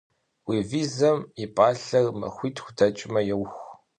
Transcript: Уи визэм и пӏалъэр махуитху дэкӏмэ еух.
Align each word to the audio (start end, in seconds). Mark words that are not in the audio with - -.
Уи 0.47 0.57
визэм 0.69 1.19
и 1.43 1.45
пӏалъэр 1.55 2.07
махуитху 2.19 2.71
дэкӏмэ 2.77 3.19
еух. 3.33 3.55